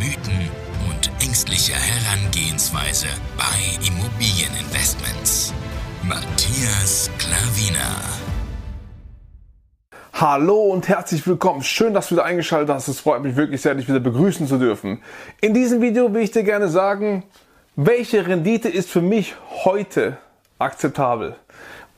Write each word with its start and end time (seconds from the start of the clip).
Mythen 0.00 0.48
und 0.88 1.10
ängstliche 1.22 1.74
Herangehensweise 1.74 3.08
bei 3.36 3.86
Immobilieninvestments. 3.86 5.52
Matthias 6.02 7.10
Klavina. 7.18 8.00
Hallo 10.14 10.72
und 10.72 10.88
herzlich 10.88 11.26
willkommen. 11.26 11.62
Schön, 11.62 11.92
dass 11.92 12.08
du 12.08 12.14
wieder 12.14 12.24
eingeschaltet 12.24 12.74
hast. 12.74 12.88
Es 12.88 13.00
freut 13.00 13.22
mich 13.22 13.36
wirklich 13.36 13.60
sehr, 13.60 13.74
dich 13.74 13.88
wieder 13.88 14.00
begrüßen 14.00 14.46
zu 14.46 14.56
dürfen. 14.56 15.02
In 15.42 15.52
diesem 15.52 15.82
Video 15.82 16.14
will 16.14 16.22
ich 16.22 16.30
dir 16.30 16.44
gerne 16.44 16.68
sagen, 16.68 17.24
welche 17.76 18.26
Rendite 18.26 18.70
ist 18.70 18.88
für 18.88 19.02
mich 19.02 19.34
heute 19.66 20.16
akzeptabel. 20.58 21.36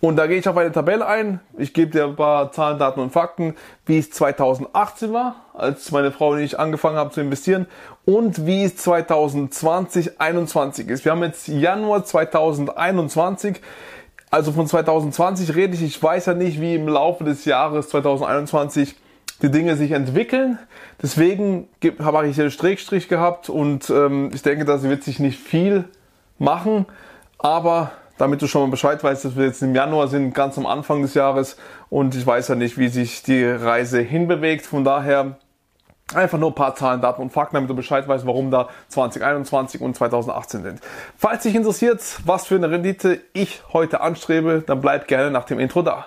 Und 0.04 0.16
da 0.16 0.26
gehe 0.26 0.38
ich 0.38 0.48
auf 0.48 0.56
eine 0.56 0.72
Tabelle 0.72 1.06
ein. 1.06 1.38
Ich 1.56 1.74
gebe 1.74 1.92
dir 1.92 2.06
ein 2.06 2.16
paar 2.16 2.50
Zahlen, 2.50 2.76
Daten 2.76 2.98
und 2.98 3.12
Fakten, 3.12 3.54
wie 3.86 3.98
es 3.98 4.10
2018 4.10 5.12
war, 5.12 5.36
als 5.54 5.92
meine 5.92 6.10
Frau 6.10 6.30
und 6.30 6.40
ich 6.40 6.58
angefangen 6.58 6.96
haben 6.96 7.12
zu 7.12 7.20
investieren 7.20 7.66
und 8.04 8.44
wie 8.44 8.64
es 8.64 8.76
2020, 8.78 10.06
2021 10.06 10.88
ist. 10.88 11.04
Wir 11.04 11.12
haben 11.12 11.22
jetzt 11.22 11.46
Januar 11.46 12.04
2021. 12.04 13.60
Also 14.28 14.50
von 14.50 14.66
2020 14.66 15.54
rede 15.54 15.74
ich. 15.74 15.82
Ich 15.84 16.02
weiß 16.02 16.26
ja 16.26 16.34
nicht, 16.34 16.60
wie 16.60 16.74
im 16.74 16.88
Laufe 16.88 17.22
des 17.22 17.44
Jahres 17.44 17.88
2021 17.90 18.96
die 19.40 19.52
Dinge 19.52 19.76
sich 19.76 19.92
entwickeln. 19.92 20.58
Deswegen 21.00 21.68
habe 22.00 22.26
ich 22.26 22.34
hier 22.34 22.44
einen 22.44 22.50
Strichstrich 22.50 23.06
gehabt 23.06 23.48
und 23.48 23.88
ähm, 23.88 24.32
ich 24.34 24.42
denke, 24.42 24.64
da 24.64 24.82
wird 24.82 25.04
sich 25.04 25.20
nicht 25.20 25.38
viel 25.38 25.84
machen. 26.40 26.86
Aber 27.38 27.92
damit 28.22 28.40
du 28.40 28.46
schon 28.46 28.62
mal 28.62 28.70
Bescheid 28.70 29.02
weißt, 29.02 29.24
dass 29.24 29.36
wir 29.36 29.46
jetzt 29.46 29.62
im 29.62 29.74
Januar 29.74 30.06
sind, 30.06 30.32
ganz 30.32 30.56
am 30.56 30.64
Anfang 30.64 31.02
des 31.02 31.14
Jahres 31.14 31.56
und 31.90 32.14
ich 32.14 32.24
weiß 32.24 32.46
ja 32.46 32.54
nicht, 32.54 32.78
wie 32.78 32.86
sich 32.86 33.24
die 33.24 33.44
Reise 33.44 33.98
hinbewegt. 33.98 34.64
Von 34.64 34.84
daher 34.84 35.38
einfach 36.14 36.38
nur 36.38 36.52
ein 36.52 36.54
paar 36.54 36.76
Zahlen, 36.76 37.00
Daten 37.00 37.20
und 37.20 37.32
Fakten, 37.32 37.56
damit 37.56 37.68
du 37.68 37.74
Bescheid 37.74 38.06
weißt, 38.06 38.24
warum 38.24 38.52
da 38.52 38.68
2021 38.90 39.80
und 39.80 39.96
2018 39.96 40.62
sind. 40.62 40.80
Falls 41.18 41.42
dich 41.42 41.56
interessiert, 41.56 42.00
was 42.24 42.46
für 42.46 42.54
eine 42.54 42.70
Rendite 42.70 43.18
ich 43.32 43.60
heute 43.72 44.00
anstrebe, 44.00 44.62
dann 44.64 44.80
bleib 44.80 45.08
gerne 45.08 45.32
nach 45.32 45.44
dem 45.44 45.58
Intro 45.58 45.82
da. 45.82 46.06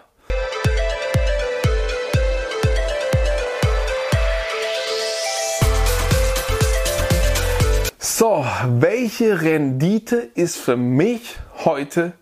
So, 7.99 8.45
welche 8.79 9.41
Rendite 9.41 10.15
ist 10.15 10.55
für 10.55 10.77
mich 10.77 11.35
heute 11.65 12.13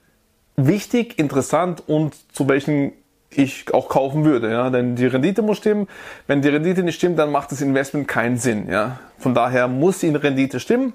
wichtig, 0.55 1.19
interessant 1.19 1.83
und 1.87 2.15
zu 2.33 2.47
welchen 2.47 2.93
ich 3.29 3.73
auch 3.73 3.89
kaufen 3.89 4.25
würde, 4.25 4.51
ja, 4.51 4.69
denn 4.69 4.95
die 4.95 5.05
Rendite 5.05 5.41
muss 5.41 5.57
stimmen. 5.57 5.87
Wenn 6.27 6.41
die 6.41 6.49
Rendite 6.49 6.83
nicht 6.83 6.95
stimmt, 6.95 7.17
dann 7.17 7.31
macht 7.31 7.51
das 7.51 7.61
Investment 7.61 8.07
keinen 8.07 8.37
Sinn, 8.37 8.69
ja. 8.69 8.99
Von 9.17 9.33
daher 9.33 9.67
muss 9.67 9.99
die 9.99 10.09
Rendite 10.09 10.59
stimmen. 10.59 10.93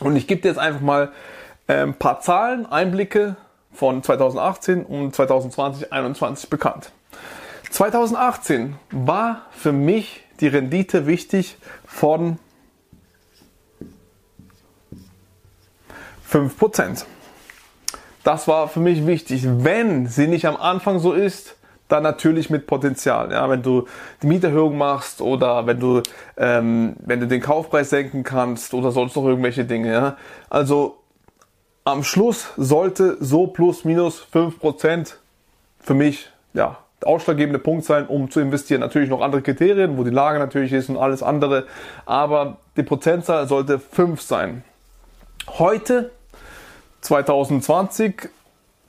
Und 0.00 0.16
ich 0.16 0.26
gebe 0.26 0.40
dir 0.40 0.48
jetzt 0.48 0.58
einfach 0.58 0.80
mal 0.80 1.12
ein 1.66 1.88
ähm, 1.88 1.94
paar 1.94 2.20
Zahlen, 2.20 2.66
Einblicke 2.66 3.36
von 3.72 4.02
2018 4.02 4.84
und 4.84 5.14
2020, 5.14 5.88
2021 5.88 6.50
bekannt. 6.50 6.90
2018 7.70 8.76
war 8.90 9.46
für 9.50 9.72
mich 9.72 10.22
die 10.40 10.48
Rendite 10.48 11.06
wichtig 11.06 11.56
von 11.86 12.38
5%. 16.30 17.04
Das 18.24 18.48
war 18.48 18.68
für 18.68 18.80
mich 18.80 19.06
wichtig. 19.06 19.46
Wenn 19.46 20.06
sie 20.06 20.26
nicht 20.26 20.46
am 20.46 20.56
Anfang 20.56 20.98
so 20.98 21.12
ist, 21.12 21.56
dann 21.88 22.02
natürlich 22.02 22.48
mit 22.50 22.66
Potenzial. 22.66 23.30
Ja, 23.30 23.48
wenn 23.50 23.62
du 23.62 23.86
die 24.22 24.26
Mieterhöhung 24.26 24.78
machst 24.78 25.20
oder 25.20 25.66
wenn 25.66 25.78
du, 25.78 26.02
ähm, 26.36 26.96
wenn 27.00 27.20
du 27.20 27.26
den 27.26 27.42
Kaufpreis 27.42 27.90
senken 27.90 28.24
kannst 28.24 28.72
oder 28.74 28.90
sonst 28.90 29.14
noch 29.16 29.26
irgendwelche 29.26 29.64
Dinge. 29.66 29.92
Ja. 29.92 30.16
Also 30.48 30.96
am 31.84 32.02
Schluss 32.02 32.48
sollte 32.56 33.18
so 33.20 33.46
plus 33.46 33.84
minus 33.84 34.26
5% 34.32 35.16
für 35.80 35.94
mich 35.94 36.30
ja, 36.54 36.78
der 37.02 37.08
ausschlaggebende 37.08 37.58
Punkt 37.58 37.84
sein, 37.84 38.06
um 38.06 38.30
zu 38.30 38.40
investieren. 38.40 38.80
Natürlich 38.80 39.10
noch 39.10 39.20
andere 39.20 39.42
Kriterien, 39.42 39.98
wo 39.98 40.04
die 40.04 40.10
Lage 40.10 40.38
natürlich 40.38 40.72
ist 40.72 40.88
und 40.88 40.96
alles 40.96 41.22
andere. 41.22 41.66
Aber 42.06 42.56
die 42.78 42.82
Prozentzahl 42.82 43.46
sollte 43.46 43.78
5 43.78 44.22
sein. 44.22 44.64
Heute 45.58 46.10
2020, 47.04 48.30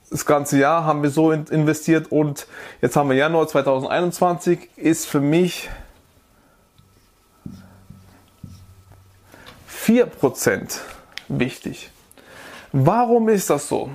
das 0.10 0.26
ganze 0.26 0.58
Jahr 0.58 0.86
haben 0.86 1.04
wir 1.04 1.10
so 1.10 1.32
investiert 1.32 2.12
und 2.12 2.48
jetzt 2.82 2.96
haben 2.96 3.10
wir 3.10 3.18
Januar 3.18 3.48
2021, 3.48 4.70
ist 4.78 5.06
für 5.06 5.20
mich 5.20 5.70
4% 9.84 10.80
wichtig. 11.28 11.92
Warum 12.72 13.30
ist 13.30 13.50
das 13.50 13.68
so? 13.68 13.90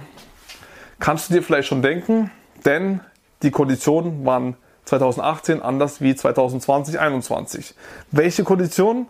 Kannst 0.99 1.31
du 1.31 1.35
dir 1.35 1.43
vielleicht 1.43 1.69
schon 1.69 1.83
denken, 1.83 2.31
denn 2.65 3.01
die 3.43 3.51
Konditionen 3.51 4.27
waren 4.27 4.57
2018 4.85 5.63
anders 5.63 6.03
wie 6.03 6.15
2020, 6.15 6.95
2021. 6.95 7.75
Welche 8.11 8.45
Konditionen? 8.45 9.09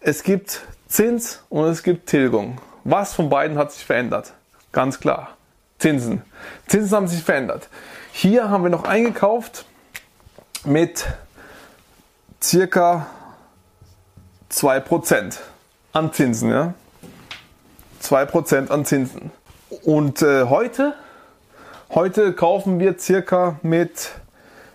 Es 0.00 0.22
gibt 0.22 0.62
Zins 0.86 1.44
und 1.50 1.66
es 1.66 1.82
gibt 1.82 2.08
Tilgung. 2.08 2.60
Was 2.84 3.12
von 3.14 3.28
beiden 3.28 3.58
hat 3.58 3.72
sich 3.72 3.84
verändert? 3.84 4.32
Ganz 4.78 5.00
klar. 5.00 5.36
Zinsen. 5.80 6.22
Zinsen 6.68 6.96
haben 6.96 7.08
sich 7.08 7.24
verändert. 7.24 7.68
Hier 8.12 8.48
haben 8.48 8.62
wir 8.62 8.70
noch 8.70 8.84
eingekauft 8.84 9.64
mit 10.62 11.04
circa 12.40 13.08
2% 14.52 15.36
an 15.92 16.12
Zinsen. 16.12 16.52
Ja? 16.52 16.74
2% 18.04 18.70
an 18.70 18.84
Zinsen. 18.84 19.32
Und 19.82 20.22
äh, 20.22 20.44
heute, 20.44 20.94
heute 21.90 22.32
kaufen 22.32 22.78
wir 22.78 23.00
circa 23.00 23.58
mit 23.62 24.12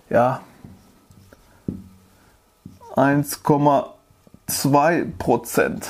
ja, 0.10 0.42
1,2% 2.98 5.84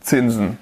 Zinsen. 0.00 0.58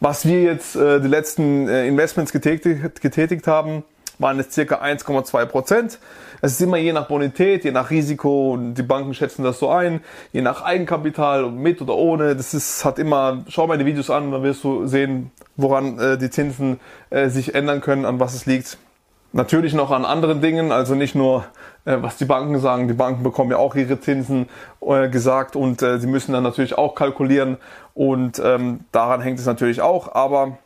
Was 0.00 0.26
wir 0.26 0.42
jetzt 0.42 0.76
äh, 0.76 1.00
die 1.00 1.08
letzten 1.08 1.68
äh, 1.68 1.86
Investments 1.86 2.30
getätigt, 2.30 3.00
getätigt 3.00 3.46
haben, 3.46 3.82
waren 4.18 4.38
es 4.38 4.52
circa 4.52 4.82
1,2 4.82 5.46
Prozent. 5.46 5.98
Es 6.42 6.52
ist 6.52 6.60
immer 6.60 6.76
je 6.76 6.92
nach 6.92 7.08
Bonität, 7.08 7.64
je 7.64 7.70
nach 7.70 7.90
Risiko 7.90 8.52
und 8.52 8.74
die 8.74 8.82
Banken 8.82 9.14
schätzen 9.14 9.42
das 9.42 9.58
so 9.58 9.70
ein, 9.70 10.00
je 10.32 10.42
nach 10.42 10.62
Eigenkapital, 10.62 11.50
mit 11.50 11.80
oder 11.80 11.94
ohne. 11.94 12.36
Das 12.36 12.52
ist, 12.52 12.84
hat 12.84 12.98
immer, 12.98 13.44
schau 13.48 13.66
mal 13.66 13.78
die 13.78 13.86
Videos 13.86 14.10
an, 14.10 14.30
dann 14.32 14.42
wirst 14.42 14.64
du 14.64 14.86
sehen, 14.86 15.30
woran 15.56 15.98
äh, 15.98 16.18
die 16.18 16.30
Zinsen 16.30 16.78
äh, 17.08 17.28
sich 17.28 17.54
ändern 17.54 17.80
können, 17.80 18.04
an 18.04 18.20
was 18.20 18.34
es 18.34 18.44
liegt. 18.44 18.78
Natürlich 19.32 19.74
noch 19.74 19.90
an 19.90 20.04
anderen 20.04 20.40
Dingen, 20.40 20.72
also 20.72 20.94
nicht 20.94 21.14
nur, 21.14 21.44
äh, 21.84 21.96
was 22.00 22.16
die 22.16 22.24
Banken 22.24 22.58
sagen. 22.60 22.88
Die 22.88 22.94
Banken 22.94 23.22
bekommen 23.22 23.50
ja 23.50 23.58
auch 23.58 23.74
ihre 23.74 24.00
Zinsen 24.00 24.48
äh, 24.80 25.08
gesagt 25.08 25.56
und 25.56 25.82
äh, 25.82 25.98
sie 25.98 26.06
müssen 26.06 26.32
dann 26.32 26.42
natürlich 26.42 26.78
auch 26.78 26.94
kalkulieren 26.94 27.58
und 27.94 28.38
ähm, 28.38 28.80
daran 28.92 29.20
hängt 29.20 29.38
es 29.38 29.46
natürlich 29.46 29.80
auch. 29.80 30.14
Aber 30.14 30.58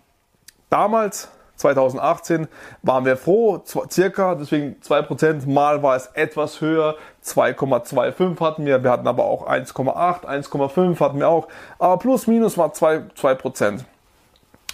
damals, 0.69 1.31
2018, 1.57 2.49
waren 2.83 3.05
wir 3.05 3.17
froh, 3.17 3.63
circa, 3.91 4.35
deswegen 4.35 4.77
2%, 4.83 5.49
mal 5.49 5.83
war 5.83 5.97
es 5.97 6.07
etwas 6.15 6.61
höher, 6.61 6.97
2,25 7.25 8.41
hatten 8.41 8.65
wir, 8.65 8.83
wir 8.83 8.91
hatten 8.91 9.07
aber 9.07 9.25
auch 9.25 9.49
1,8, 9.49 10.25
1,5 10.25 11.01
hatten 11.01 11.19
wir 11.19 11.29
auch, 11.29 11.49
aber 11.79 11.99
plus 11.99 12.27
minus 12.27 12.57
war 12.57 12.73
2, 12.73 13.03
2%. 13.21 13.81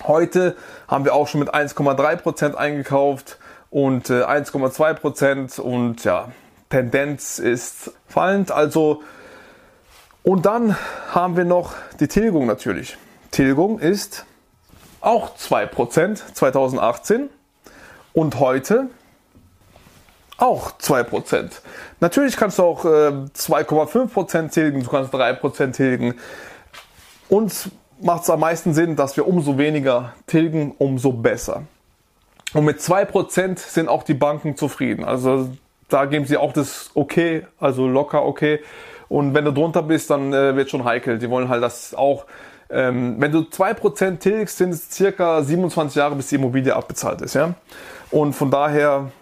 Heute 0.06 0.54
haben 0.86 1.04
wir 1.04 1.14
auch 1.14 1.26
schon 1.26 1.40
mit 1.40 1.54
1,3% 1.54 2.54
eingekauft 2.54 3.38
und 3.70 4.10
äh, 4.10 4.22
1,2 4.22 4.94
Prozent 4.94 5.58
und 5.58 6.04
ja, 6.04 6.30
Tendenz 6.70 7.38
ist 7.38 7.92
fallend. 8.06 8.50
Also 8.50 9.02
und 10.22 10.44
dann 10.44 10.76
haben 11.12 11.36
wir 11.36 11.44
noch 11.44 11.74
die 12.00 12.08
Tilgung 12.08 12.46
natürlich. 12.46 12.96
Tilgung 13.30 13.78
ist 13.78 14.26
auch 15.00 15.36
2 15.36 15.66
Prozent 15.66 16.24
2018 16.34 17.30
und 18.12 18.40
heute 18.40 18.88
auch 20.36 20.72
2%. 20.72 21.50
Natürlich 22.00 22.36
kannst 22.36 22.58
du 22.58 22.64
auch 22.64 22.84
äh, 22.84 22.88
2,5% 22.88 24.50
tilgen, 24.50 24.82
du 24.82 24.90
kannst 24.90 25.14
3% 25.14 25.72
tilgen. 25.72 26.14
Uns 27.28 27.70
macht 28.00 28.24
es 28.24 28.30
am 28.30 28.40
meisten 28.40 28.74
Sinn, 28.74 28.96
dass 28.96 29.16
wir 29.16 29.26
umso 29.26 29.58
weniger 29.58 30.12
tilgen, 30.26 30.74
umso 30.76 31.12
besser. 31.12 31.62
Und 32.54 32.64
mit 32.64 32.78
2% 32.78 33.58
sind 33.58 33.88
auch 33.88 34.02
die 34.02 34.14
Banken 34.14 34.56
zufrieden. 34.56 35.04
Also 35.04 35.50
da 35.88 36.04
geben 36.04 36.24
sie 36.24 36.36
auch 36.36 36.52
das 36.52 36.90
okay, 36.94 37.46
also 37.58 37.86
locker 37.86 38.24
okay. 38.24 38.60
Und 39.08 39.34
wenn 39.34 39.44
du 39.44 39.52
drunter 39.52 39.82
bist, 39.82 40.10
dann 40.10 40.32
äh, 40.32 40.56
wird 40.56 40.70
schon 40.70 40.84
heikel. 40.84 41.18
Die 41.18 41.30
wollen 41.30 41.48
halt 41.48 41.62
das 41.62 41.94
auch. 41.94 42.26
Ähm, 42.68 43.16
wenn 43.18 43.30
du 43.30 43.40
2% 43.40 44.18
tilgst, 44.18 44.58
sind 44.58 44.70
es 44.70 44.90
circa 44.90 45.42
27 45.42 45.96
Jahre, 45.96 46.16
bis 46.16 46.28
die 46.28 46.34
Immobilie 46.36 46.74
abbezahlt 46.74 47.22
ist. 47.22 47.34
Ja? 47.34 47.54
Und 48.10 48.32
von 48.32 48.50
daher 48.50 49.12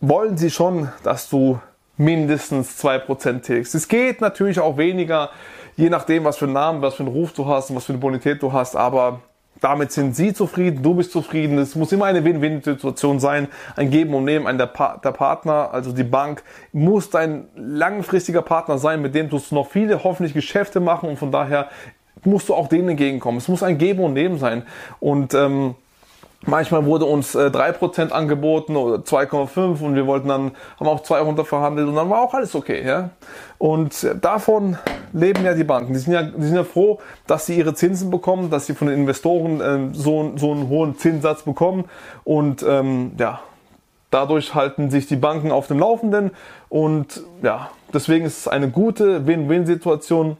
wollen 0.00 0.38
sie 0.38 0.50
schon, 0.50 0.90
dass 1.02 1.28
du 1.28 1.60
mindestens 1.98 2.82
2% 2.82 3.40
tilgst. 3.40 3.74
Es 3.74 3.88
geht 3.88 4.20
natürlich 4.20 4.60
auch 4.60 4.76
weniger, 4.76 5.30
je 5.76 5.90
nachdem, 5.90 6.24
was 6.24 6.38
für 6.38 6.46
einen 6.46 6.54
Namen, 6.54 6.82
was 6.82 6.94
für 6.94 7.02
einen 7.02 7.12
Ruf 7.12 7.32
du 7.32 7.46
hast 7.46 7.70
und 7.70 7.76
was 7.76 7.84
für 7.84 7.92
eine 7.92 8.00
Bonität 8.00 8.42
du 8.42 8.52
hast, 8.52 8.76
aber 8.76 9.20
damit 9.60 9.92
sind 9.92 10.14
sie 10.14 10.34
zufrieden, 10.34 10.82
du 10.82 10.94
bist 10.94 11.12
zufrieden. 11.12 11.58
Es 11.58 11.74
muss 11.74 11.92
immer 11.92 12.06
eine 12.06 12.24
Win-Win-Situation 12.24 13.20
sein. 13.20 13.48
Ein 13.74 13.90
Geben 13.90 14.14
und 14.14 14.24
Nehmen. 14.24 14.46
Ein 14.46 14.58
der, 14.58 14.66
pa 14.66 14.98
der, 15.02 15.12
Partner, 15.12 15.70
also 15.72 15.92
die 15.92 16.04
Bank, 16.04 16.42
muss 16.72 17.10
dein 17.10 17.48
langfristiger 17.56 18.42
Partner 18.42 18.78
sein, 18.78 19.00
mit 19.02 19.14
dem 19.14 19.30
du 19.30 19.40
noch 19.50 19.68
viele 19.68 20.04
hoffentlich 20.04 20.34
Geschäfte 20.34 20.80
machen 20.80 21.08
und 21.08 21.18
von 21.18 21.32
daher 21.32 21.68
musst 22.24 22.48
du 22.48 22.54
auch 22.54 22.68
denen 22.68 22.90
entgegenkommen. 22.90 23.38
Es 23.38 23.48
muss 23.48 23.62
ein 23.62 23.78
Geben 23.78 24.02
und 24.02 24.12
Nehmen 24.12 24.38
sein. 24.38 24.62
Und 25.00 25.34
ähm, 25.34 25.74
Manchmal 26.46 26.86
wurde 26.86 27.04
uns 27.04 27.34
äh, 27.34 27.48
3% 27.48 28.10
angeboten 28.10 28.76
oder 28.76 29.02
2,5 29.02 29.82
und 29.82 29.94
wir 29.96 30.06
wollten 30.06 30.28
dann, 30.28 30.52
haben 30.78 30.86
auch 30.86 31.02
200 31.02 31.46
verhandelt 31.46 31.88
und 31.88 31.96
dann 31.96 32.08
war 32.08 32.22
auch 32.22 32.34
alles 32.34 32.54
okay. 32.54 32.86
Ja? 32.86 33.10
Und 33.58 34.04
äh, 34.04 34.16
davon 34.16 34.78
leben 35.12 35.44
ja 35.44 35.54
die 35.54 35.64
Banken. 35.64 35.92
Die 35.92 35.98
sind 35.98 36.12
ja, 36.12 36.22
die 36.22 36.44
sind 36.44 36.54
ja 36.54 36.64
froh, 36.64 37.00
dass 37.26 37.46
sie 37.46 37.58
ihre 37.58 37.74
Zinsen 37.74 38.10
bekommen, 38.10 38.48
dass 38.50 38.66
sie 38.66 38.74
von 38.74 38.86
den 38.86 38.96
Investoren 39.00 39.60
äh, 39.60 39.94
so, 39.94 40.32
so 40.36 40.52
einen 40.52 40.68
hohen 40.68 40.96
Zinssatz 40.96 41.42
bekommen 41.42 41.86
und 42.22 42.62
ähm, 42.62 43.12
ja, 43.18 43.40
dadurch 44.10 44.54
halten 44.54 44.90
sich 44.90 45.06
die 45.06 45.16
Banken 45.16 45.50
auf 45.50 45.66
dem 45.66 45.80
Laufenden 45.80 46.30
und 46.68 47.22
ja, 47.42 47.70
deswegen 47.92 48.24
ist 48.24 48.38
es 48.38 48.48
eine 48.48 48.70
gute 48.70 49.26
Win-Win-Situation. 49.26 50.36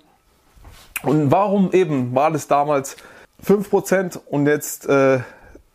Und 1.02 1.30
warum 1.30 1.72
eben 1.72 2.14
war 2.14 2.30
das 2.30 2.46
damals 2.46 2.96
5% 3.44 4.18
und 4.30 4.46
jetzt 4.46 4.88
äh, 4.88 5.20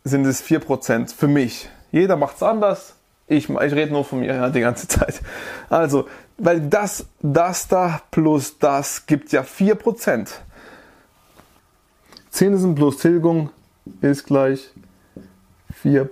sind 0.04 0.26
es 0.26 0.44
4% 0.44 1.14
für 1.14 1.28
mich. 1.28 1.68
Jeder 1.90 2.16
macht 2.16 2.36
es 2.36 2.42
anders. 2.42 2.94
Ich, 3.28 3.48
ich 3.48 3.72
rede 3.72 3.92
nur 3.92 4.04
von 4.04 4.20
mir 4.20 4.34
ja, 4.34 4.50
die 4.50 4.60
ganze 4.60 4.88
Zeit. 4.88 5.20
Also, 5.70 6.08
weil 6.38 6.60
das, 6.60 7.06
das 7.20 7.68
da 7.68 8.00
plus 8.10 8.58
das 8.58 9.06
gibt 9.06 9.32
ja 9.32 9.42
4%. 9.42 10.28
Zinsen 12.30 12.74
plus 12.74 12.98
Tilgung 12.98 13.50
ist 14.00 14.24
gleich 14.24 14.70
4%. 15.84 16.08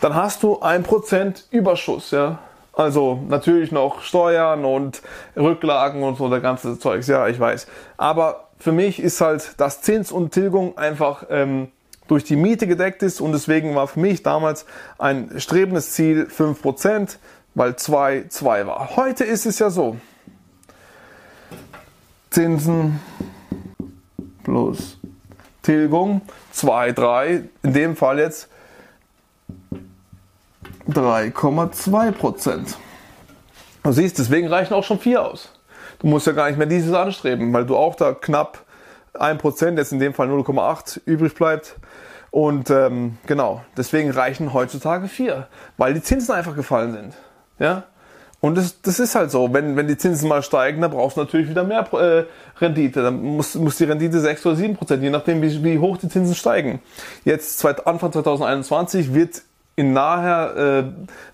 Dann 0.00 0.14
hast 0.14 0.42
du 0.42 0.60
1% 0.60 1.44
Überschuss, 1.50 2.10
ja. 2.10 2.40
Also 2.72 3.22
natürlich 3.28 3.70
noch 3.70 4.00
Steuern 4.00 4.64
und 4.64 5.02
Rücklagen 5.36 6.02
und 6.02 6.16
so 6.16 6.28
der 6.28 6.40
ganze 6.40 6.78
Zeugs, 6.78 7.06
ja, 7.06 7.28
ich 7.28 7.38
weiß. 7.38 7.66
Aber 7.98 8.48
für 8.58 8.72
mich 8.72 8.98
ist 8.98 9.20
halt 9.20 9.54
das 9.58 9.82
Zins 9.82 10.10
und 10.10 10.32
Tilgung 10.32 10.78
einfach 10.78 11.26
ähm, 11.28 11.70
durch 12.12 12.24
die 12.24 12.36
Miete 12.36 12.66
gedeckt 12.66 13.02
ist 13.02 13.22
und 13.22 13.32
deswegen 13.32 13.74
war 13.74 13.88
für 13.88 13.98
mich 13.98 14.22
damals 14.22 14.66
ein 14.98 15.40
strebendes 15.40 15.92
Ziel 15.92 16.28
5%, 16.30 17.16
weil 17.54 17.76
2 17.76 18.26
2 18.28 18.66
war. 18.66 18.96
Heute 18.96 19.24
ist 19.24 19.46
es 19.46 19.58
ja 19.58 19.70
so. 19.70 19.96
Zinsen 22.28 23.00
plus 24.44 24.98
Tilgung 25.62 26.20
2, 26.50 26.92
3, 26.92 27.44
in 27.62 27.72
dem 27.72 27.96
Fall 27.96 28.18
jetzt 28.18 28.50
3,2% 30.90 32.74
Du 33.84 33.92
siehst, 33.92 34.18
deswegen 34.18 34.48
reichen 34.48 34.74
auch 34.74 34.84
schon 34.84 34.98
4 34.98 35.22
aus. 35.22 35.48
Du 36.00 36.08
musst 36.08 36.26
ja 36.26 36.34
gar 36.34 36.48
nicht 36.48 36.58
mehr 36.58 36.66
dieses 36.66 36.92
anstreben, 36.92 37.54
weil 37.54 37.64
du 37.64 37.74
auch 37.74 37.94
da 37.94 38.12
knapp 38.12 38.66
1%, 39.22 39.76
jetzt 39.76 39.92
in 39.92 39.98
dem 39.98 40.14
Fall 40.14 40.28
0,8 40.28 41.00
übrig 41.04 41.34
bleibt. 41.34 41.76
Und 42.30 42.70
ähm, 42.70 43.18
genau, 43.26 43.62
deswegen 43.76 44.10
reichen 44.10 44.52
heutzutage 44.54 45.06
4, 45.06 45.48
weil 45.76 45.94
die 45.94 46.02
Zinsen 46.02 46.34
einfach 46.34 46.56
gefallen 46.56 46.92
sind. 46.92 47.14
Ja? 47.58 47.84
Und 48.40 48.56
das, 48.56 48.82
das 48.82 48.98
ist 48.98 49.14
halt 49.14 49.30
so, 49.30 49.52
wenn, 49.52 49.76
wenn 49.76 49.86
die 49.86 49.96
Zinsen 49.96 50.28
mal 50.28 50.42
steigen, 50.42 50.80
dann 50.80 50.90
brauchst 50.90 51.16
du 51.16 51.20
natürlich 51.20 51.48
wieder 51.48 51.62
mehr 51.62 51.86
äh, 51.92 52.24
Rendite. 52.58 53.02
Dann 53.02 53.22
muss, 53.22 53.54
muss 53.54 53.76
die 53.76 53.84
Rendite 53.84 54.18
6 54.18 54.46
oder 54.46 54.56
7 54.56 54.76
Prozent, 54.76 55.02
je 55.02 55.10
nachdem, 55.10 55.42
wie, 55.42 55.62
wie 55.62 55.78
hoch 55.78 55.96
die 55.98 56.08
Zinsen 56.08 56.34
steigen. 56.34 56.80
Jetzt 57.24 57.64
Anfang 57.64 58.10
2021 58.10 59.14
wird 59.14 59.42
in 59.76 59.92
naher, 59.92 60.56
äh, 60.56 60.84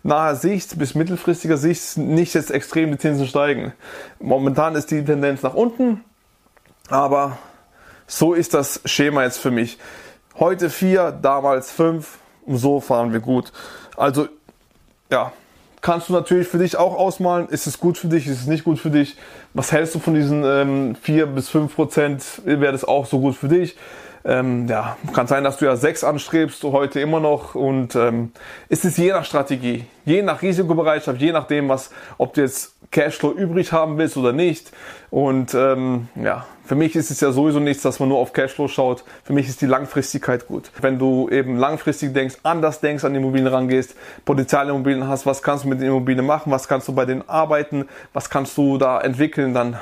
naher 0.02 0.36
Sicht 0.36 0.78
bis 0.78 0.94
mittelfristiger 0.94 1.56
Sicht 1.56 1.96
nicht 1.96 2.34
jetzt 2.34 2.50
extrem 2.50 2.90
die 2.92 2.98
Zinsen 2.98 3.26
steigen. 3.26 3.72
Momentan 4.20 4.74
ist 4.74 4.90
die 4.90 5.04
Tendenz 5.04 5.42
nach 5.42 5.54
unten, 5.54 6.04
aber 6.90 7.38
so 8.08 8.34
ist 8.34 8.54
das 8.54 8.80
Schema 8.86 9.22
jetzt 9.22 9.38
für 9.38 9.52
mich. 9.52 9.78
Heute 10.38 10.70
vier, 10.70 11.12
damals 11.12 11.70
fünf, 11.70 12.18
so 12.46 12.80
fahren 12.80 13.12
wir 13.12 13.20
gut. 13.20 13.52
Also, 13.96 14.28
ja, 15.10 15.32
kannst 15.82 16.08
du 16.08 16.14
natürlich 16.14 16.48
für 16.48 16.58
dich 16.58 16.76
auch 16.76 16.96
ausmalen, 16.96 17.48
ist 17.48 17.66
es 17.66 17.78
gut 17.78 17.98
für 17.98 18.08
dich, 18.08 18.26
ist 18.26 18.40
es 18.40 18.46
nicht 18.46 18.64
gut 18.64 18.78
für 18.78 18.90
dich, 18.90 19.16
was 19.52 19.72
hältst 19.72 19.94
du 19.94 19.98
von 19.98 20.14
diesen 20.14 20.42
ähm, 20.44 20.96
4 20.96 21.26
bis 21.26 21.50
5 21.50 21.74
Prozent, 21.74 22.24
wäre 22.44 22.72
das 22.72 22.84
auch 22.84 23.06
so 23.06 23.20
gut 23.20 23.36
für 23.36 23.48
dich. 23.48 23.76
Ähm, 24.28 24.68
ja, 24.68 24.98
kann 25.14 25.26
sein, 25.26 25.42
dass 25.42 25.56
du 25.56 25.64
ja 25.64 25.74
6 25.74 26.04
anstrebst, 26.04 26.62
heute 26.62 27.00
immer 27.00 27.18
noch 27.18 27.54
und 27.54 27.96
ähm, 27.96 28.32
ist 28.68 28.84
es 28.84 28.98
je 28.98 29.10
nach 29.10 29.24
Strategie, 29.24 29.86
je 30.04 30.20
nach 30.20 30.42
Risikobereitschaft, 30.42 31.18
je 31.18 31.32
nachdem, 31.32 31.70
was, 31.70 31.90
ob 32.18 32.34
du 32.34 32.42
jetzt 32.42 32.74
Cashflow 32.90 33.32
übrig 33.32 33.72
haben 33.72 33.96
willst 33.96 34.18
oder 34.18 34.32
nicht. 34.32 34.70
Und 35.10 35.54
ähm, 35.54 36.08
ja, 36.14 36.46
für 36.64 36.74
mich 36.74 36.94
ist 36.94 37.10
es 37.10 37.20
ja 37.22 37.32
sowieso 37.32 37.58
nichts, 37.58 37.82
dass 37.82 38.00
man 38.00 38.10
nur 38.10 38.18
auf 38.18 38.34
Cashflow 38.34 38.68
schaut. 38.68 39.02
Für 39.24 39.32
mich 39.32 39.48
ist 39.48 39.62
die 39.62 39.66
Langfristigkeit 39.66 40.46
gut. 40.46 40.70
Wenn 40.82 40.98
du 40.98 41.30
eben 41.30 41.56
langfristig 41.56 42.12
denkst, 42.12 42.36
anders 42.42 42.80
denkst, 42.80 43.04
an 43.04 43.14
Immobilien 43.14 43.46
rangehst, 43.46 43.94
Potenziale 44.26 44.70
Immobilien 44.70 45.08
hast, 45.08 45.24
was 45.24 45.42
kannst 45.42 45.64
du 45.64 45.68
mit 45.68 45.80
den 45.80 45.88
Immobilien 45.88 46.26
machen, 46.26 46.52
was 46.52 46.68
kannst 46.68 46.86
du 46.88 46.92
bei 46.94 47.06
denen 47.06 47.26
arbeiten, 47.26 47.88
was 48.12 48.28
kannst 48.28 48.58
du 48.58 48.76
da 48.76 49.00
entwickeln, 49.00 49.54
dann 49.54 49.78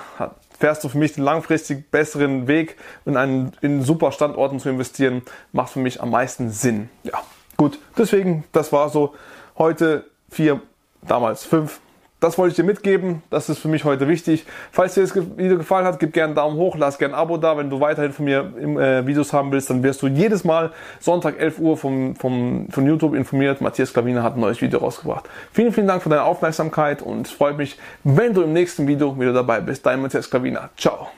fährst 0.58 0.85
du 0.85 0.88
für 0.88 0.99
mich 0.99 1.12
den 1.12 1.25
langfristig 1.25 1.91
besseren 1.91 2.49
Weg, 2.49 2.76
in 3.04 3.16
einen 3.16 3.52
in 3.61 3.83
super 3.83 4.12
Standorten 4.12 4.59
zu 4.59 4.69
investieren, 4.69 5.23
macht 5.52 5.71
für 5.71 5.81
mich 5.81 6.00
am 6.00 6.11
meisten 6.11 6.50
Sinn. 6.50 6.88
Ja, 7.02 7.21
gut. 7.57 7.78
Deswegen, 7.97 8.45
das 8.52 8.73
war 8.73 8.88
so 8.88 9.14
heute 9.59 10.04
vier, 10.31 10.61
damals 11.02 11.45
fünf 11.45 11.81
das 12.20 12.38
wollte 12.38 12.52
ich 12.52 12.56
dir 12.56 12.64
mitgeben. 12.64 13.23
Das 13.30 13.49
ist 13.49 13.58
für 13.58 13.68
mich 13.68 13.85
heute 13.85 14.08
wichtig. 14.08 14.46
Falls 14.73 14.94
dir 14.94 15.02
das 15.02 15.14
Video 15.14 15.58
gefallen 15.58 15.87
hat, 15.87 15.99
gib 15.99 16.12
gerne 16.12 16.28
einen 16.28 16.35
Daumen 16.35 16.56
hoch, 16.56 16.76
lass 16.76 16.99
gerne 16.99 17.14
ein 17.14 17.20
Abo 17.20 17.37
da. 17.37 17.56
Wenn 17.56 17.68
du 17.68 17.80
weiterhin 17.80 18.12
von 18.12 18.25
mir 18.25 18.52
äh, 18.56 19.06
Videos 19.06 19.32
haben 19.32 19.52
willst, 19.52 19.68
dann 19.68 19.82
wirst 19.82 20.02
du 20.02 20.06
jedes 20.06 20.44
Mal 20.44 20.73
Sonntag 20.99 21.38
11 21.38 21.58
Uhr 21.58 21.76
vom, 21.76 22.16
vom, 22.16 22.68
von 22.70 22.87
YouTube 22.87 23.14
informiert. 23.14 23.61
Matthias 23.61 23.92
Klavina 23.92 24.23
hat 24.23 24.37
ein 24.37 24.40
neues 24.40 24.61
Video 24.62 24.78
rausgebracht. 24.78 25.28
Vielen, 25.52 25.73
vielen 25.73 25.87
Dank 25.87 26.02
für 26.02 26.08
deine 26.08 26.23
Aufmerksamkeit 26.23 27.02
und 27.02 27.26
es 27.26 27.32
freut 27.32 27.58
mich, 27.58 27.78
wenn 28.04 28.32
du 28.32 28.42
im 28.42 28.52
nächsten 28.52 28.87
Video 28.87 29.18
wieder 29.18 29.32
dabei 29.32 29.61
bist. 29.61 29.85
Dein 29.85 30.00
Matthias 30.00 30.30
Klavina. 30.30 30.70
Ciao. 30.76 31.08